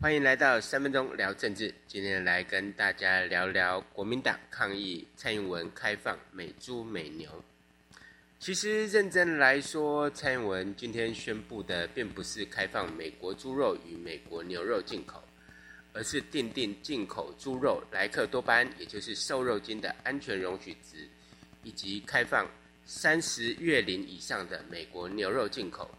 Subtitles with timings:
[0.00, 1.74] 欢迎来到三分钟聊政治。
[1.88, 7.28] 今天来跟大家聊聊国民党抗议蔡英文开放美猪美牛。
[8.38, 15.20] 其实认真来说，蔡英文今天宣布的并不是开放美国猪肉与美国牛肉进口，
[15.92, 21.08] 而是订定进口猪肉莱克多巴胺，也就是瘦肉精的安全容许值，
[21.64, 22.48] 以及开放
[22.84, 25.90] 三十月龄以上的美国牛肉进口。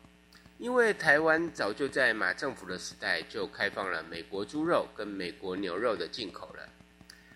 [0.60, 6.70] 因为台湾早就在马政府的时代就开放了美国猪肉跟美国牛肉的进口了，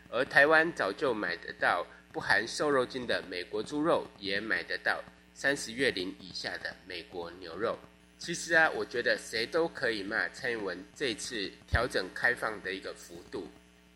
[0.10, 5.02] 而台湾早就买得到不含瘦肉精的美国猪肉，也买得到
[5.34, 7.80] 三十月龄以下的美国牛肉。
[8.18, 13.48] 其实啊，我觉得谁都可以骂蔡英文这次调整开放的一个幅度，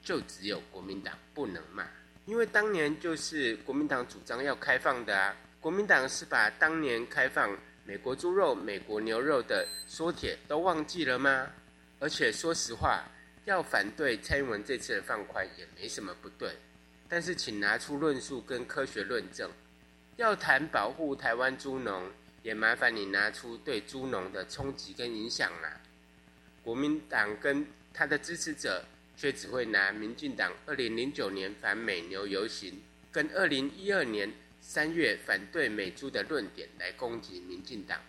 [0.02, 1.86] 就只有国民党不能骂，
[2.26, 7.58] 因为当年就是国民党主张要开放的啊，国民党是把当年开放。
[7.88, 11.48] 美国猪肉、美国牛肉的缩帖都忘记了吗？
[12.00, 13.06] 而且说实话，
[13.46, 16.52] 要反对蔡英文这次的放宽也没什么不对，
[17.08, 19.50] 但是请拿出论述跟科学论证。
[20.18, 22.12] 要谈保护台湾猪农，
[22.44, 25.80] 也麻烦你拿出对猪农的冲击跟影响啦。
[26.62, 28.84] 国民党跟他的支持者
[29.16, 32.82] 却只会拿民进党二零零九年反美牛游行
[33.14, 34.30] 跟二零一二年。
[34.60, 38.00] 三月反对美猪的论点来攻击民进党，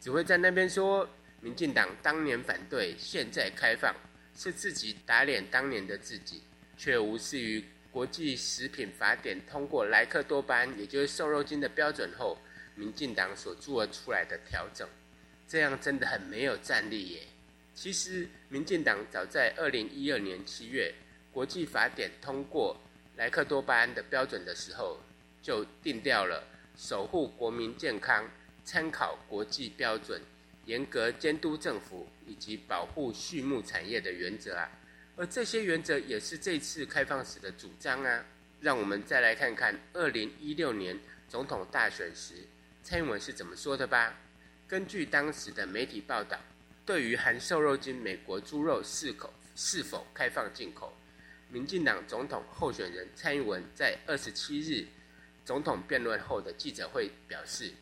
[0.00, 1.08] 只会在那边说
[1.40, 3.94] 民进党当年反对，现在开放，
[4.34, 6.42] 是自己打脸当年的自己，
[6.76, 12.38] 却无视于国际食品法典通过莱克多巴胺，也就是瘦肉精的标准后，
[12.74, 14.88] 民进党所做出来的调整，
[15.46, 17.20] 这样真的很没有战力耶。
[17.74, 20.94] 其实民进党早在二零一二年七月，
[21.30, 22.80] 国际法典通过
[23.16, 24.98] 莱克多巴胺的标准的时候。
[25.42, 26.44] 就定调了
[26.76, 28.30] 守护国民健康、
[28.64, 30.20] 参考国际标准、
[30.66, 34.70] 严格监督政府以及保护畜牧产业的原则啊，
[35.16, 38.24] 而这些原则也是这次开放时的主张啊。
[38.60, 42.34] 让我们再来看看二零一六年总统大选时
[42.82, 44.14] 蔡英文是怎么说的吧。
[44.68, 46.38] 根据当时的媒体报道，
[46.84, 50.94] 对于含瘦肉精美国猪肉是否是否开放进口，
[51.48, 54.86] 民进党总统候选人蔡英文在二十七日。
[55.44, 57.72] 总统辩论后的记者会表示，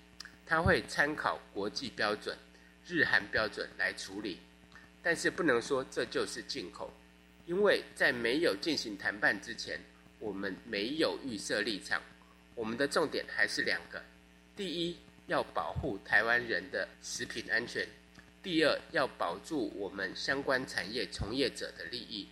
[0.47, 2.37] 他会参考国际标准、
[2.87, 4.39] 日韩标准来处理，
[5.03, 6.91] 但是不能说这就是进口，
[7.47, 9.79] 因为在没有进行谈判之前，
[10.19, 12.01] 我们没有预设立场。
[12.55, 14.03] 我们的重点还是两个：
[14.57, 14.97] 第一，
[15.27, 17.87] 要保护台湾人的食品安全；
[18.43, 22.29] 第二，要保住我们相关产业从业者的利益。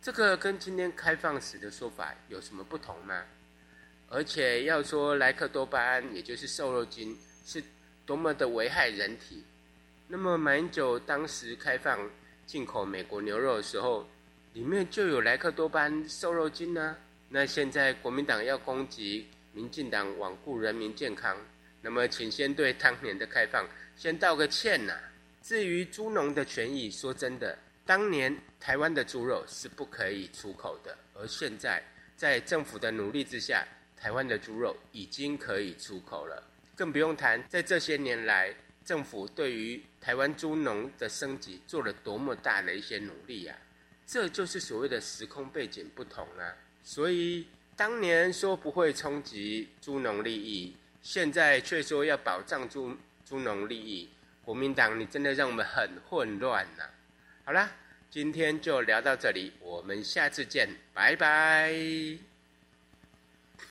[0.00, 3.24] 这个跟今天开放时的说法有什么不同吗？
[4.14, 7.64] 而且要说莱克多巴胺，也就是瘦肉精，是
[8.04, 9.42] 多么的危害人体。
[10.06, 11.98] 那么马英九当时开放
[12.44, 14.06] 进口美国牛肉的时候，
[14.52, 16.94] 里面就有莱克多巴胺瘦肉精呢、
[17.30, 21.34] 那现在国民党要攻击民进党罔顾人民健康，
[21.80, 25.00] 那么请先对当年的开放先道个歉呐、啊。
[25.42, 27.56] 至于猪农的权益，说真的，
[27.86, 31.82] 当年台湾的猪肉是不可以出口的，而现在
[32.14, 33.66] 在政府的努力之下。
[34.02, 36.42] 台湾的猪肉已经可以出口了，
[36.74, 38.52] 更不用谈在这些年来，
[38.84, 43.54] 政府对于台湾猪农的升级做了多么大的一些努力呀！
[44.04, 46.52] 这就是所谓的时空背景不同啊。
[46.82, 47.46] 所以
[47.76, 54.10] 当年说不会冲击猪农利益，现在却说要保障猪猪农利益，
[54.44, 56.82] 国民党你真的让我们很混乱呐！
[57.44, 57.70] 好啦，
[58.10, 62.31] 今天就聊到这里，我们下次见，拜拜。